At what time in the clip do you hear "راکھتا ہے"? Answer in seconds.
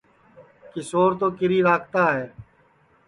1.67-2.27